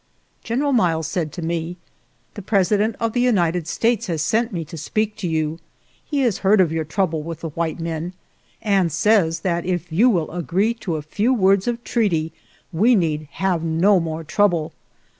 [0.43, 1.77] General Miles said to me:"
[2.33, 5.59] The Presi dent of the United States has sent me to speak to you.
[6.03, 8.13] He has heard of your trou ble with the white men,
[8.63, 12.33] and says that if you will agree to a few words of treaty
[12.73, 14.73] we need have no more trouble.